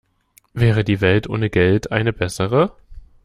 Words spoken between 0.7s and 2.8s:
die Welt ohne Geld eine bessere?